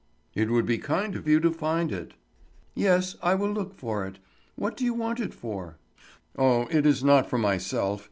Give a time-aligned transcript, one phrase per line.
[0.33, 2.15] "It would be kind of you to find it."
[2.73, 4.17] "Yes, I will look for it.
[4.55, 5.77] What do you want it for?"
[6.35, 7.99] "Oh, it is not for myself.